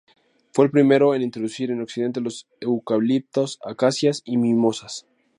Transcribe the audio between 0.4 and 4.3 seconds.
Fue el primero en introducir en Occidente los eucaliptos, acacias